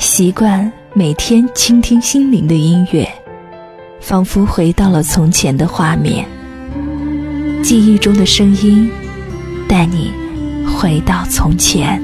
[0.00, 3.06] 习惯每天倾听心灵的音乐，
[4.00, 6.26] 仿佛回到了从前的画面。
[7.62, 8.90] 记忆中的声音，
[9.68, 10.10] 带你
[10.66, 12.02] 回到从前。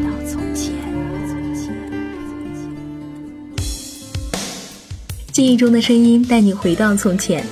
[5.33, 7.43] 记忆中的声音，带你回到从前。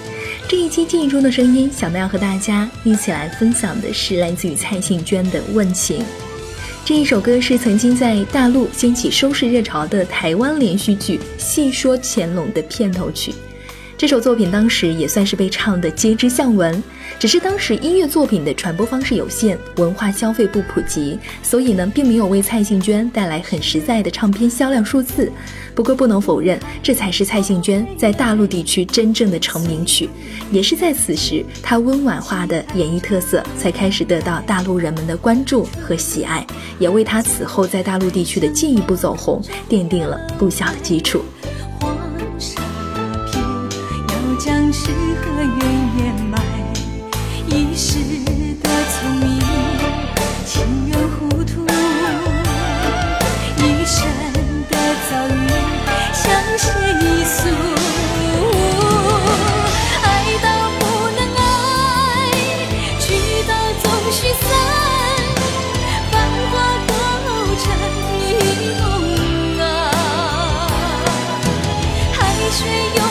[0.46, 6.00] 这一期《记忆中的声音》，小麦要和大家一起来分享的是来自于蔡幸娟的《问情》。
[6.86, 13.34] 这一首歌是曾经在大陆掀起收视热潮的台湾连续剧《戏说乾隆》的片头曲。
[13.96, 16.82] 这首作品当时也算是被唱的皆知巷闻，
[17.18, 25.30] 只是当时音乐作品的传播方式有限，文化消费不普及，所以呢，并没有为蔡幸娟带来很实在的唱片销量数字。
[25.76, 30.10] 不过不能否认，这才是蔡幸娟在大陆地区真正的成名曲，
[30.50, 36.44] 也是在此时，她温婉化的演绎特色才开始得到大陆人们的关注和喜爱，
[36.80, 41.24] 也为她此后在大陆地区的进一步走红奠定了不小的基础。
[44.76, 45.54] 是何缘
[45.98, 46.42] 掩埋
[47.46, 48.00] 一世
[48.60, 49.38] 的聪明
[50.44, 51.64] 情愿糊涂
[53.56, 54.04] 一生
[54.68, 54.74] 的
[55.08, 55.46] 遭遇
[56.12, 56.24] 向
[56.58, 56.66] 谁
[57.24, 57.38] 诉
[60.02, 60.06] 爱
[60.42, 60.46] 到
[60.80, 60.82] 不
[61.14, 61.40] 能爱
[62.98, 63.06] 聚
[63.46, 64.42] 到总须散
[66.10, 66.12] 繁
[66.50, 66.52] 华
[66.88, 66.90] 过
[67.22, 67.26] 后
[67.62, 67.64] 成
[68.18, 68.20] 一
[68.80, 68.82] 梦
[69.60, 69.62] 啊。
[72.12, 72.18] 海
[72.50, 72.58] 水
[72.96, 73.03] 涌